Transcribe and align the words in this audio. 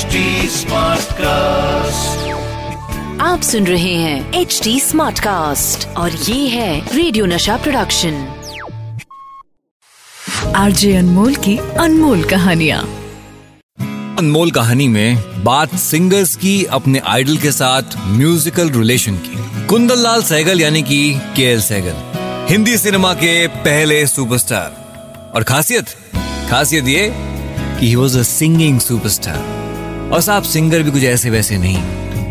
HD 0.00 0.20
cast 1.12 2.28
आप 3.20 3.40
सुन 3.42 3.66
रहे 3.66 3.94
हैं 3.94 4.32
एच 4.32 4.60
डी 4.64 4.80
स्मार्ट 4.80 5.18
कास्ट 5.18 5.86
और 5.88 6.12
ये 6.12 6.48
है 6.48 6.96
रेडियो 6.96 7.26
नशा 7.26 7.56
प्रोडक्शन 7.56 8.14
आरजे 10.56 10.96
अनमोल 10.96 11.34
की 11.34 11.56
अनमोल 11.56 12.24
कहानिया। 12.24 12.78
अनमोल 14.18 14.50
कहानी 14.50 14.88
में 14.88 15.44
बात 15.44 15.74
सिंगर्स 15.74 16.36
की 16.36 16.64
अपने 16.64 16.98
आइडल 16.98 17.36
के 17.36 17.52
साथ 17.52 17.82
म्यूजिकल 18.06 18.70
रिलेशन 18.70 19.16
की। 19.16 19.66
कुंदन 19.66 19.98
लाल 19.98 20.22
सहगल 20.22 20.60
यानी 20.60 20.82
कि 20.82 21.20
के 21.36 21.42
एल 21.42 21.60
सहगल 21.60 22.48
हिंदी 22.50 22.78
सिनेमा 22.78 23.14
के 23.14 23.46
पहले 23.46 24.06
सुपरस्टार। 24.06 25.32
और 25.34 25.42
खासियत 25.42 25.86
खासियत 26.50 26.88
ये 26.88 27.10
कि 27.80 27.88
he 27.88 27.94
was 27.94 28.18
a 28.18 28.22
singing 28.22 28.80
superstar 28.80 29.59
और 30.12 30.20
साहब 30.20 30.42
सिंगर 30.42 30.82
भी 30.82 30.90
कुछ 30.90 31.02
ऐसे 31.02 31.30
वैसे 31.30 31.58
नहीं। 31.58 31.78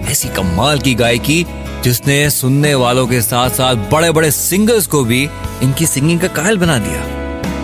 ऐसी 0.06 0.28
कमाल 0.28 0.80
की 0.80 0.94
गायकी 0.94 1.46
जिसने 1.84 2.30
सुनने 2.30 2.76
वालों 2.76 3.08
के 3.08 3.22
साथ 3.22 3.50
साथ 3.50 3.76
बड़े 3.76 4.12
बड़े 4.12 4.32
सिंगर्स 4.32 4.88
को 4.88 5.04
भी 5.04 5.30
इनकी 5.64 5.86
सिंगिंग 5.86 6.20
का 6.20 6.28
कायल 6.28 6.58
बना 6.58 6.78
दिया। 6.78 7.20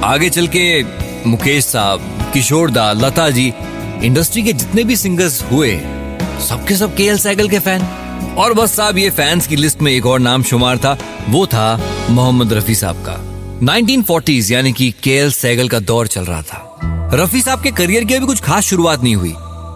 आगे 0.07 0.29
चल 0.29 0.47
के 0.47 0.83
मुकेश 1.29 1.65
साहब, 1.65 2.29
किशोर 2.33 2.71
दा, 2.71 2.91
लता 2.91 3.29
जी, 3.29 3.53
इंडस्ट्री 4.03 4.43
के 4.43 4.53
जितने 4.53 4.83
भी 4.83 4.95
सिंगर्स 4.95 5.43
हुए, 5.51 5.81
सबके 6.49 6.75
सब 6.75 6.95
के 6.95 7.03
एल 7.03 7.19
साइकिल 7.19 7.49
के 7.49 7.59
फ़ैन। 7.59 7.81
और 8.37 8.53
बस 8.53 8.75
साहब, 8.75 8.97
ये 8.97 9.09
फैंस 9.09 9.47
की 9.47 9.55
लिस्ट 9.55 9.81
में 9.81 9.91
एक 9.91 10.05
और 10.05 10.19
नाम 10.19 10.43
शुमार 10.43 10.77
था, 10.77 10.97
वो 11.29 11.47
था 11.47 11.81
मोहम्मद 12.09 12.53
रफी 12.53 12.75
साहब 12.75 12.95
का। 12.95 13.35
1940s 13.63 14.51
यानी 14.51 14.73
कि 14.73 14.93
के 15.03 15.11
एल 15.11 15.31
सैगल 15.31 15.69
का 15.69 15.79
दौर 15.79 16.07
चल 16.07 16.21
रहा 16.21 16.41
था। 16.41 16.79
रफी 17.13 17.41
साहब 17.41 17.61
के 17.61 17.71
करियर 17.71 18.03
की 18.03 18.13
अभी 18.13 18.25
कुछ 18.25 18.41
खास 18.41 18.63
शुरुआत 18.63 19.03
नहीं 19.03 19.15
हुई। 19.15 19.33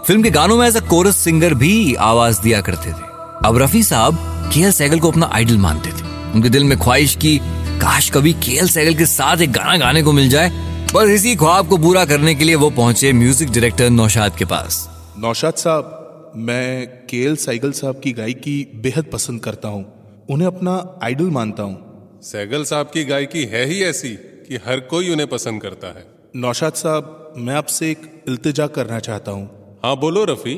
फ़िल्म 0.10 0.24
के 0.24 0.30
गानों 0.32 0.56
में 0.58 0.66
एज 0.68 0.78
अ 0.78 0.80
कोरस 0.80 1.16
सिंगर 1.16 1.54
भी 1.54 1.94
आवाज़ 1.96 2.42
दिया 2.42 2.60
करते 2.62 2.90
थे। 2.90 3.04
अब 3.48 3.58
रफी 3.58 3.82
साहब 3.84 4.16
के 4.54 4.60
एल 4.60 4.72
सैगल 4.72 5.00
को 5.00 5.10
अपना 5.12 5.30
आइडल 5.34 5.58
मानते 5.58 5.90
थे। 5.90 6.32
उनके 6.36 6.50
दिल 6.50 6.64
में 6.64 6.78
ख्वाहिश 6.78 7.14
की 7.16 7.38
काश 7.82 8.10
कभी 8.10 8.34
के 8.36 8.52
एल 8.52 8.70
सैगल 8.70 8.96
के 8.96 9.06
साथ 9.06 9.42
एक 9.42 9.52
गाना 9.52 9.76
गाने 9.78 10.02
को 10.04 10.12
मिल 10.12 10.30
जाए। 10.30 10.50
बस 10.94 11.10
इसी 11.10 11.36
ख्वाब 11.36 11.68
को 11.68 11.78
पूरा 11.78 12.06
करने 12.06 12.34
के 12.36 12.44
लिए 12.44 12.56
वो 12.56 12.70
पहुँचे 12.70 13.12
म्यूज़िक 13.14 13.50
डायरेक्टर 13.50 13.90
नौशाद 13.90 14.38
के 14.38 14.46
पास। 14.46 14.80
नौशाद 15.18 15.54
साहब 15.56 16.32
मैं 16.38 16.88
के 17.10 17.22
एल 17.26 17.36
साइगल 17.36 17.72
साहब 17.72 18.02
की 18.04 18.12
गायकी 18.14 18.58
बेहद 18.76 19.12
पसंद 19.14 19.44
करता 19.44 19.68
हूँ। 19.68 19.86
उन्हें 20.30 20.48
अपना 20.48 20.76
आइडल 21.04 21.30
मानता 21.30 21.64
हूँ। 21.64 22.20
सैगल 22.24 22.64
साहब 22.64 22.92
की 22.94 23.04
गायकी 23.04 23.46
है 23.46 23.66
ही 23.66 23.82
ऐसी 23.84 24.16
कि 24.50 24.64
हर 24.68 24.80
कोई 24.90 25.10
उन्हें 25.10 25.30
पसंद 25.30 25.62
करता 25.62 25.94
है। 26.00 26.06
नौशाद 26.38 26.74
साहब 26.74 27.34
मैं 27.38 27.56
आपसे 27.56 27.92
एक 27.92 28.12
इल्तिजा 28.28 28.68
करना 28.74 29.00
चाहता 29.02 29.32
हूँ। 29.32 29.59
हाँ 29.84 29.96
बोलो 29.98 30.24
रफी। 30.26 30.54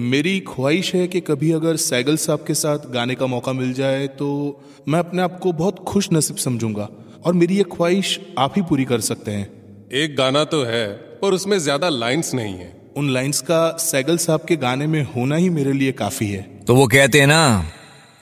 मेरी 0.00 0.38
ख्वाहिश 0.48 0.94
है 0.94 1.06
कि 1.08 1.20
कभी 1.20 1.50
अगर 1.52 1.76
सैगल 1.76 2.16
साहब 2.16 2.44
के 2.46 2.54
साथ 2.54 2.78
गाने 2.90 3.14
का 3.14 3.26
मौका 3.26 3.52
मिल 3.52 3.72
जाए 3.74 4.06
तो 4.18 4.28
मैं 4.88 4.98
अपने 4.98 5.22
आप 5.22 5.38
को 5.38 5.52
बहुत 5.52 5.78
खुश 5.88 6.08
नसीब 6.12 6.36
समझूँगा 6.36 6.88
और 7.26 7.32
मेरी 7.34 7.56
ये 7.56 7.64
ख्वाहिश 7.72 8.18
आप 8.38 8.54
ही 8.56 8.62
पूरी 8.62 8.84
कर 8.84 9.00
सकते 9.00 9.30
हैं। 9.30 9.88
एक 9.94 10.14
गाना 10.16 10.44
तो 10.46 10.62
है 10.64 10.86
पर 11.22 11.34
उसमें 11.34 11.58
ज़्यादा 11.58 11.88
लाइंस 11.88 12.32
नहीं 12.34 12.54
है। 12.54 12.72
उन 12.96 13.10
लाइंस 13.10 13.40
का 13.40 13.60
सैगल 13.80 14.16
साहब 14.18 14.44
के 14.48 14.56
गाने 14.58 14.86
में 14.86 15.02
होना 15.16 15.36
ही 15.36 15.50
मेरे 15.50 15.72
लिए 15.72 15.92
काफ़ी 15.94 16.28
है। 16.28 16.42
तो 16.66 16.74
वो 16.74 16.86
कहते 16.86 17.20
हैं 17.20 17.26
ना 17.26 17.42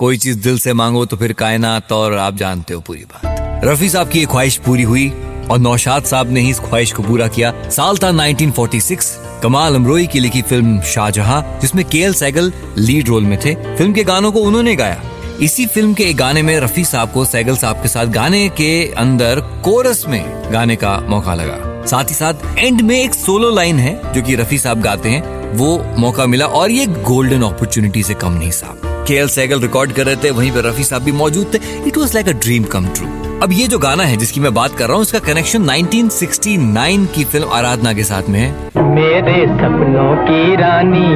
कोई 0.01 0.19
चीज़ 0.19 0.43
दिल 0.43 0.59
से 0.59 0.73
मांगो 0.75 1.07
तो 1.07 1.17
फिर 1.17 1.33
कायनात 1.37 1.93
और 1.93 2.17
आप 2.19 2.37
जानते 2.37 2.75
हो 2.75 2.81
पूरी 2.81 3.05
बात। 3.05 3.65
रफी 3.65 3.89
साहब 3.89 4.09
की 4.09 4.19
ये 4.19 4.27
ख्वाहिश 4.27 4.57
पूरी 4.67 4.83
हुई 4.85 5.09
और 5.51 5.59
नौशाद 5.61 6.05
साहब 6.07 6.31
ने 6.31 6.41
ही 6.41 6.51
इस 6.51 6.61
ख्वाहिश 6.61 6.93
को 6.93 7.03
पूरा 7.03 7.29
किया 7.31 7.55
साल 7.71 7.99
था 7.99 8.11
1946 8.13 9.17
कमाल 9.43 9.75
अमरोई 9.75 10.07
की 10.07 10.21
लिखी 10.21 10.43
फ़िल्म 10.43 10.81
शाहजहां, 10.81 11.61
जिसमें 11.61 11.85
के 11.85 11.99
एल 11.99 12.15
सैगल 12.15 12.53
लीड 12.79 13.09
रोल 13.09 13.25
में 13.25 13.39
थे। 13.39 13.55
फ़िल्म 13.55 13.93
के 13.93 14.05
गानों 14.05 14.33
को 14.33 14.41
उन्होंने 14.41 14.77
गाया। 14.77 15.03
इसी 15.43 15.67
फ़िल्म 15.67 15.95
के 15.95 16.05
एक 16.05 16.17
गाने 16.17 16.43
में 16.43 16.61
रफी 16.61 16.85
साहब 16.85 17.13
को 17.13 17.25
सैगल 17.25 17.57
साहब 17.57 17.77
के 17.77 17.89
साथ 17.89 18.07
गाने 18.07 18.49
के 18.49 18.71
अंदर 18.93 19.41
कोरस 19.65 20.05
में 20.09 20.53
गाने 20.53 20.77
का 20.77 20.99
मौका 21.01 21.35
लगा। 21.35 21.87
साथ 21.87 22.05
ही 22.05 22.15
साथ 22.15 22.59
एंड 22.59 22.81
में 22.81 22.99
एक 23.01 23.15
सोलो 23.15 23.51
लाइन 23.51 23.79
है, 23.79 24.13
जो 24.15 24.23
कि 24.23 24.35
रफी 24.35 24.59
साहब 24.59 24.81
गाते 24.81 25.09
हैं। 25.09 25.37
वो 25.49 25.85
मौका 25.99 26.27
मिला 26.27 26.47
और 26.47 26.71
ये 26.71 26.87
गोल्डन 26.87 27.43
अपॉर्चुनिटी 27.43 28.03
से 28.03 28.15
कम 28.15 28.33
नहीं 28.33 28.51
साहब। 28.51 29.05
के 29.09 29.15
एल 29.15 29.29
सैगल 29.29 29.61
रिकॉर्ड 29.61 29.93
कर 29.93 30.07
रहे 30.07 30.17
थे, 30.17 30.31
वहीं 30.31 30.51
पर 30.53 30.65
रफी 30.65 30.85
साहब 30.85 31.03
भी 31.03 31.13
मौजूद 31.13 31.55
थे। 31.55 31.59
It 31.87 31.99
was 31.99 32.15
like 32.15 32.29
a 32.29 32.33
dream 32.33 32.65
come 32.65 32.89
true 32.89 33.07
अब 33.43 33.53
ये 33.53 33.67
जो 33.69 33.79
गाना 33.79 34.05
है 34.05 34.17
जिसकी 34.17 34.41
मैं 34.41 34.53
बात 34.55 34.75
कर 34.77 34.89
रहा 34.89 34.95
हूँ 34.95 35.03
इसका 35.03 35.19
कनेक्शन 35.19 35.67
1969 35.67 37.07
की 37.15 37.25
फ़िल्म 37.25 37.49
आराधना 37.49 37.93
के 37.95 38.05
साथ 38.05 38.29
में 38.29 38.39
है। 38.41 38.49
मेरे 38.87 39.37
सपनों 39.49 40.15
की 40.25 40.57
रानी 40.57 41.11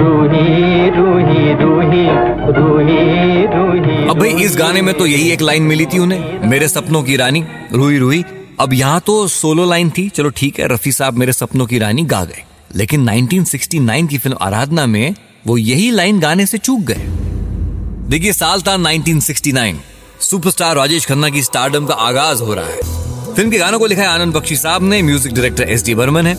रूही 0.00 0.88
रूही 0.90 1.52
रूही 1.62 2.02
रूही 2.50 3.46
रूही 3.46 4.08
अब 4.08 4.18
भाई 4.18 4.44
इस 4.44 4.56
गाने 4.56 4.82
में 4.82 4.94
तो 4.94 5.06
यही 5.06 5.30
एक 5.30 5.42
लाइन 5.42 5.62
मिली 5.62 5.86
थी 5.86 5.98
उन्हें 5.98 6.48
मेरे 6.48 6.68
सपनों 6.68 7.02
की 7.02 7.16
रानी 7.16 7.44
रूही 7.72 7.98
रूही। 7.98 8.24
अब 8.60 8.72
यहाँ 8.72 9.00
तो 9.06 9.26
सोलो 9.28 9.64
लाइन 9.64 9.90
थी 9.90 10.08
चलो 10.08 10.30
ठीक 10.36 10.60
है 10.60 10.68
रफी 10.74 10.92
साहब 10.92 11.14
मेरे 11.14 11.32
सपनों 11.32 11.66
की 11.66 11.78
रानी 11.78 12.04
गा 12.04 12.24
गए। 12.24 12.44
लेकिन 12.76 13.08
1969 13.08 14.06
की 14.08 14.18
फ़िल्म 14.18 14.36
आराधना 14.42 14.86
में 14.86 15.14
वो 15.46 15.56
यही 15.58 15.90
लाइन 15.90 16.20
गाने 16.20 16.46
से 16.46 16.58
चूक 16.58 16.80
गए। 16.82 17.06
देखिए 18.08 18.32
साल 18.34 18.62
था 18.62 18.76
1969 18.78 19.74
सुपरस्टार 20.20 20.76
राजेश 20.76 21.06
खन्ना 21.06 21.28
की 21.28 21.42
स्टारडम 21.42 21.86
का 21.86 21.94
आगाज़ 21.94 22.42
हो 22.42 22.54
रहा 22.54 22.66
है। 22.66 22.80
फ़िल्म 23.34 23.50
के 23.50 23.58
गानों 23.58 23.78
को 23.78 23.86
लिखा 23.86 24.02
है 24.02 24.08
आनंद 24.08 24.34
बख्शी 24.34 24.56
साहब 24.56 24.82
ने 24.82 25.02
music 25.02 25.34
director 25.34 25.62
S 25.62 25.84
D 25.84 25.94
Burman 25.94 26.26
है। 26.26 26.34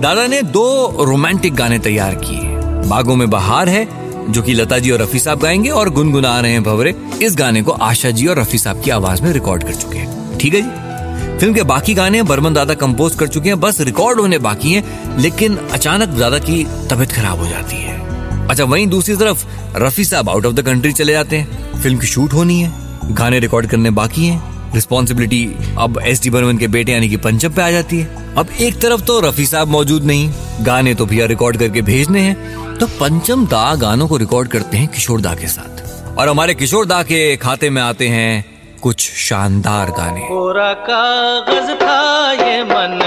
दादा 0.00 0.26
ने 0.26 0.42
दो 0.42 0.96
रोमांटिक 1.00 1.54
गाने 1.54 1.78
तैयार 1.78 2.14
किए। 2.14 2.40
बागों 2.88 3.16
में 3.16 3.30
बहार 3.30 3.68
है, 3.68 3.88
जो 4.32 4.42
कि 4.42 4.54
लता 4.54 4.78
जी 4.78 4.90
और 4.90 5.02
रफी 5.02 5.18
साहब 5.18 5.38
गाएँगे 5.38 5.70
और 5.70 5.90
गुनगुना 5.90 6.40
रहे 6.40 6.52
हैं 6.52 6.62
भवरे। 6.62 6.94
इस 7.22 7.36
गाने 7.36 7.62
को 7.62 7.72
आशा 7.72 8.10
जी 8.10 8.26
और 8.26 8.38
रफी 8.38 8.58
साहब 8.58 8.82
की 8.82 8.90
आवाज़ 8.90 9.22
में 9.22 9.32
रिकॉर्ड 9.32 9.64
कर 9.64 9.74
चुके 9.74 9.98
हैं। 9.98 10.38
ठीक 10.38 10.54
है 10.54 10.62
जी? 10.62 11.38
फ़िल्म 11.38 11.54
के 11.54 11.62
बाकी 11.62 11.94
गाने 11.94 12.22
बर्मन 12.22 12.54
दादा 12.54 12.74
कंपोज 12.74 13.14
कर 13.14 13.26
चुके 13.26 13.48
हैं। 13.48 13.60
बस 13.60 13.80
रिकॉर्ड 13.80 14.20
होने 14.20 14.38
बाकी 14.38 14.72
हैं, 14.72 15.18
लेकिन 15.18 15.56
अचानक 15.56 16.08
दादा 16.08 16.38
की 16.38 16.64
तबीयत 16.64 17.12
खराब 17.12 17.38
हो 17.38 17.48
जाती 17.48 17.76
है। 17.76 18.00
अच्छा 18.48 18.64
वहीं 18.64 18.86
दूसरी 18.86 19.16
तरफ़ 19.16 19.44
रफी 19.76 20.04
साहब 20.04 20.28
आउट 20.28 20.46
ऑफ़ 20.46 20.54
द 20.54 20.62
कंट्री 20.62 20.92
चले 20.92 21.12
जाते 21.12 21.36
हैं। 21.36 21.82
फ़िल्म 21.82 21.98
की 21.98 22.06
शूट 22.06 22.32
होनी 22.32 22.60
है। 22.60 22.91
गाने 23.12 23.38
रिकॉर्ड 23.40 23.66
करने 23.66 23.90
बाकी 23.90 24.26
हैं। 24.26 24.72
रिस्पॉन्सिबिलिटी 24.74 25.44
अब 25.78 25.98
एस 26.02 26.22
डी 26.22 26.30
बर्मन 26.30 26.58
के 26.58 26.68
बेटे 26.68 26.92
यानी 26.92 27.08
कि 27.08 27.16
पंचम 27.16 27.52
पे 27.52 27.62
आ 27.62 27.70
जाती 27.70 27.98
है। 27.98 28.34
अब 28.34 28.48
एक 28.60 28.80
तरफ़ 28.80 29.00
तो 29.00 29.20
रफी 29.20 29.46
साहब 29.46 29.68
मौजूद 29.68 30.04
नहीं, 30.04 30.30
गाने 30.60 30.94
तो 30.94 31.06
भैया 31.06 31.26
रिकॉर्ड 31.26 31.56
करके 31.56 31.82
भेजने 31.82 32.20
हैं। 32.20 32.76
तो 32.78 32.86
पंचम 33.00 33.46
दा 33.46 33.74
गानों 33.74 34.08
को 34.08 34.16
रिकॉर्ड 34.16 34.48
करते 34.48 34.76
हैं 34.76 34.88
किशोर 34.88 35.20
दा 35.20 35.34
के 35.34 35.46
साथ। 35.46 36.18
और 36.18 36.28
हमारे 36.28 36.54
किशोर 36.54 36.86
दा 36.86 37.02
के 37.02 37.36
खाते 37.36 37.70
में 37.70 37.82
आते 37.82 38.08
हैं 38.08 38.44
कुछ 38.82 39.10
शानदार 39.18 39.90
गाने। 39.90 40.20
कोरा 40.20 40.72
कागज़ 40.82 41.70
था 41.74 42.32
ये 42.32 42.62
मन 42.64 43.01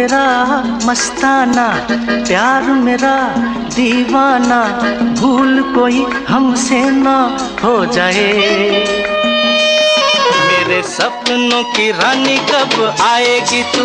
तेरा 0.00 0.80
मस्ताना 0.86 1.66
प्यार 2.26 2.62
मेरा 2.84 3.16
दीवाना 3.74 4.60
भूल 5.20 5.60
कोई 5.74 6.04
हमसे 6.28 6.78
ना 6.90 7.16
हो 7.64 7.74
जाए। 7.86 8.30
मेरे 10.46 10.80
सपनों 10.82 11.62
की 11.74 11.90
रानी 11.90 12.38
कब 12.52 12.96
आएगी 13.00 13.62
तू? 13.74 13.84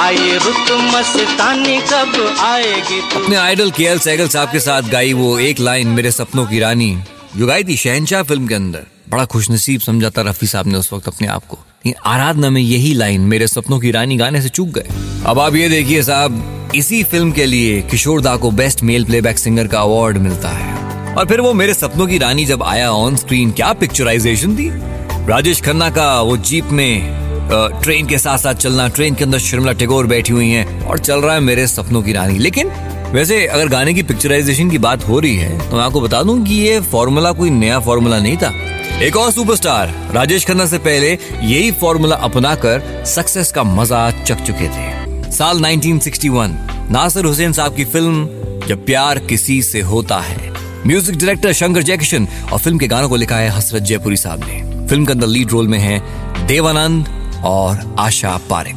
आई 0.00 0.38
रुत 0.46 0.72
मस्तानी 0.94 1.78
कब 1.92 2.16
आएगी 2.40 3.00
तू? 3.00 3.20
अपने 3.20 3.36
आइडल 3.36 3.70
के 3.70 3.84
एल 3.84 3.98
सैगल 3.98 4.28
साहब 4.28 4.52
के 4.52 4.60
साथ 4.60 4.90
गाई 4.92 5.12
वो 5.12 5.38
एक 5.50 5.60
लाइन 5.60 5.88
मेरे 5.88 6.10
सपनों 6.10 6.46
की 6.46 6.60
रानी 6.60 6.96
जो 7.36 7.46
गाई 7.46 7.64
थी 7.64 7.76
शहनशाह 7.76 8.22
फ़िल्म 8.22 8.46
के 8.46 8.54
अंदर। 8.54 8.93
बड़ा 9.06 9.24
खुशनसीब 9.24 9.80
समझा 9.80 10.10
था 10.10 10.22
रफी 10.22 10.46
साहब 10.46 10.66
ने 10.66 10.78
उस 10.78 10.92
वक्त 10.92 11.08
अपने 11.08 11.26
आप 11.28 11.46
को। 11.46 11.58
आराधना 12.06 12.50
में 12.50 12.60
यही 12.60 12.92
लाइन, 12.94 13.20
मेरे 13.20 13.46
सपनों 13.46 13.78
की 13.78 13.90
रानी 13.90 14.16
गाने 14.16 14.42
से 14.42 14.48
चूक 14.48 14.68
गए। 14.68 14.88
अब 15.26 15.38
आप 15.38 15.56
ये 15.56 15.68
देखिए 15.68 16.02
साहब, 16.02 16.70
इसी 16.74 17.02
फ़िल्म 17.02 17.32
के 17.32 17.46
लिए 17.46 17.80
किशोर 17.82 18.20
दा 18.20 18.36
को 18.36 18.50
बेस्ट 18.50 18.82
मेल 18.82 19.04
प्लेबैक 19.04 19.38
सिंगर 19.38 19.66
का 19.66 19.80
अवार्ड 19.80 20.18
मिलता 20.18 20.48
है। 20.48 21.14
और 21.14 21.26
फिर 21.26 21.40
वो 21.40 21.52
मेरे 21.52 21.74
सपनों 21.74 22.06
की 22.06 22.18
रानी 22.18 22.44
जब 22.44 22.62
आया 22.62 22.90
ऑन 22.92 23.16
स्क्रीन 23.16 23.50
क्या 23.50 23.72
पिक्चराइजेशन 23.72 24.56
थी? 24.56 24.70
राजेश 25.28 25.60
खन्ना 25.62 25.90
का 25.90 26.20
वो 26.20 26.36
जीप 26.36 26.70
में 26.70 27.22
ट्रेन 27.82 28.06
के 28.06 28.18
साथ 28.18 28.38
साथ 28.38 28.54
चलना 28.54 28.88
ट्रेन 28.88 29.14
के 29.14 29.24
अंदर 29.24 29.38
शर्मिला 29.38 29.72
टैगोर 29.72 30.06
बैठी 30.06 30.32
हुई 30.32 30.48
हैं 30.48 30.82
और 30.82 30.98
चल 30.98 31.20
रहा 31.20 31.34
है 31.34 31.40
मेरे 31.40 31.66
सपनों 31.66 32.02
की 32.02 32.12
रानी। 32.12 32.38
लेकिन 32.38 32.70
वैसे 33.12 33.44
अगर 33.46 33.68
गाने 33.68 33.94
की 33.94 34.02
पिक्चराइजेशन 34.02 34.70
की 34.70 34.78
बात 34.78 35.06
हो 35.08 35.18
रही 35.20 35.36
है 35.36 35.70
तो 35.70 35.76
मैं 35.76 35.82
आपको 35.84 36.00
बता 36.00 36.22
दूँ 36.22 36.44
कि 36.46 36.54
ये 36.54 36.80
फॉर्मूला 36.82 37.32
कोई 37.32 37.50
नया 37.50 37.78
फॉर्मूला 37.80 38.18
नहीं 38.18 38.36
था। 38.36 38.52
एक 39.02 39.16
और 39.16 39.30
सुपरस्टार 39.32 39.88
राजेश 40.14 40.44
खन्ना 40.46 40.64
से 40.66 40.78
पहले 40.78 41.08
यही 41.42 41.70
फॉर्मूला 41.70 42.16
अपनाकर 42.16 43.04
सक्सेस 43.06 43.50
का 43.52 43.62
मज़ा 43.64 44.10
चख 44.22 44.42
चुके 44.42 44.68
थे। 44.68 45.30
साल 45.32 45.60
1961 45.60 46.90
नासिर 46.90 47.24
हुसैन 47.24 47.52
साहब 47.52 47.76
की 47.76 47.84
फ़िल्म 47.84 48.66
जब 48.68 48.84
प्यार 48.86 49.18
किसी 49.18 49.60
से 49.62 49.80
होता 49.80 50.18
है। 50.20 50.52
म्यूज़िक 50.86 51.16
डायरेक्टर 51.16 51.52
शंकर 51.52 51.82
जयकिशन 51.82 52.28
और 52.52 52.58
फ़िल्म 52.58 52.78
के 52.78 52.88
गानों 52.88 53.08
को 53.08 53.16
लिखा 53.16 53.36
है 53.36 53.48
हसरत 53.48 53.82
जयपुरी 53.82 54.16
साहब 54.16 54.44
ने। 54.44 54.86
फ़िल्म 54.88 55.04
के 55.04 55.12
अंदर 55.12 55.26
लीड 55.26 55.50
रोल 55.50 55.68
में 55.68 55.78
है 55.78 55.98
देवानंद 56.46 57.08
और 57.44 57.94
आशा 58.00 58.36
पारिक 58.50 58.76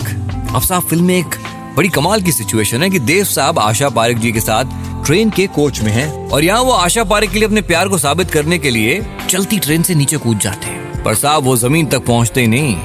अब 0.56 0.62
साहब 0.62 0.84
फ़िल्म 0.84 1.06
में 1.06 1.18
एक 1.18 1.36
बड़ी 1.78 1.90
कमाल 1.90 2.22
की 2.22 2.32
सिचुएशन 2.32 2.84
है 2.84 2.90
कि 2.90 3.00
देव 3.00 3.24
साहब 3.24 3.60
आशा 3.60 3.90
पारिक 3.90 4.18
जी 4.18 4.32
के 4.32 4.40
साथ 4.40 4.66
ट्रेन 5.06 5.30
के 5.30 5.46
कोच 5.48 5.82
में 5.82 5.92
हैं 5.92 6.30
और 6.30 6.44
यहाँ 6.44 6.62
वो 6.62 6.72
आशा 6.72 7.04
पारिक 7.04 7.30
के 7.30 7.40
लिए 7.40 7.48
अपने 7.48 7.62
प्यार 7.62 7.88
को 7.88 7.98
साबित 7.98 8.32
करने 8.32 8.58
के 8.60 8.70
लिए 8.70 9.06
चलती 9.30 9.60
ट्रेन 9.60 9.84
से 9.84 9.96
नीचे 9.96 10.18
कूद 10.18 10.40
जाते 10.40 10.68
हैं। 10.68 11.04
पर 11.04 11.16
साहब, 11.16 11.44
वो 11.44 11.56
ज़मीन 11.58 11.86
तक 11.86 12.06
पहुँचते 12.06 12.48
नहीं। 12.48 12.76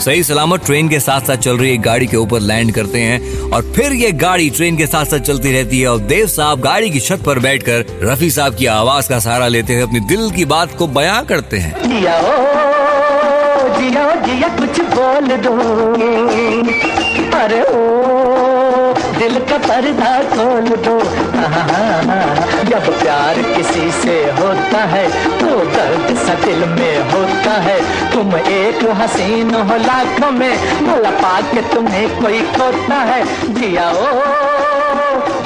सही 0.00 0.22
सलामत 0.22 0.64
ट्रेन 0.66 0.88
के 0.88 1.00
साथ 1.00 1.20
साथ 1.20 1.36
चल 1.36 1.58
रही 1.58 1.70
एक 1.70 1.80
गाड़ी 1.80 2.06
के 2.06 2.16
ऊपर 2.16 2.40
लैंड 2.40 2.72
करते 2.72 3.00
हैं 3.00 3.40
और 3.50 3.72
फिर 3.76 3.92
ये 3.92 4.12
गाड़ी 4.12 4.50
ट्रेन 4.50 4.76
के 4.76 4.86
साथ 4.86 5.04
साथ 5.04 5.18
चलती 5.18 5.52
रहती 5.52 5.80
है 5.80 5.88
और 5.88 5.98
देव 5.98 6.26
साहब 6.26 6.60
गाड़ी 6.60 6.90
की 6.90 7.00
छत 7.00 7.22
पर 7.26 7.38
बैठकर 7.38 8.00
रफी 8.02 8.30
साहब 8.30 8.54
की 8.54 8.66
आवाज़ 8.66 9.08
का 9.08 9.18
सहारा 9.18 9.48
लेते 9.48 9.74
हुए 9.74 9.82
अपनी 9.82 10.00
दिल 10.00 10.30
की 10.30 10.44
बात 10.44 10.76
को 10.76 10.86
बयां 10.86 11.22
करते 11.22 11.58
हैं। 11.58 11.74
जिया 13.78 14.04
जिया 14.26 14.48
कुछ 14.56 14.80
बोल 14.94 15.36
दो 15.36 15.54
अरे 17.36 17.62
ओ, 17.62 17.82
दिल 19.18 19.38
का 19.48 19.56
पर्दा 19.58 20.12
खोल 20.30 20.68
दो। 20.86 20.94
जब 22.70 22.86
प्यार 23.00 23.40
किसी 23.46 23.90
से 23.92 24.14
होता 24.38 24.80
है 24.92 25.04
तो 25.40 25.48
दर्द 25.74 26.16
सा 26.16 26.34
दिल 26.44 26.64
में 26.70 26.96
होता 27.10 27.54
है। 27.60 27.78
तुम 28.12 28.36
एक 28.36 28.84
हसीन 29.00 29.54
हो 29.54 29.76
लाखों 29.76 30.30
में, 30.30 30.54
भला 30.86 31.10
पाके 31.20 31.62
तुम्हें 31.74 32.08
कोई 32.22 32.40
खोता 32.56 33.00
है। 33.02 33.20
जिया 33.54 33.90
ओ, 33.90 33.94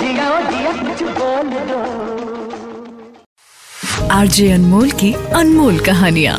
जिया 0.01 0.29
जिया 0.51 0.73
कुछ 0.73 1.03
बोल 1.19 1.51
दो। 1.71 1.83
आरजे 4.13 4.51
अनमोल 4.53 4.91
की 5.03 5.13
अनमोल 5.35 5.79
कहानियाँ। 5.81 6.39